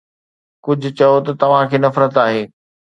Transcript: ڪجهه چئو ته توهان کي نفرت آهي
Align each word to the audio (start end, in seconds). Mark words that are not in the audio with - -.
ڪجهه 0.65 0.91
چئو 0.97 1.17
ته 1.25 1.31
توهان 1.41 1.65
کي 1.71 1.77
نفرت 1.85 2.13
آهي 2.25 2.41